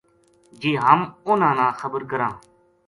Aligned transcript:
جے 0.59 0.71
ہم 0.85 0.99
اُنھاں 1.27 1.53
نا 1.57 1.67
خبر 1.79 2.01
کراں 2.09 2.33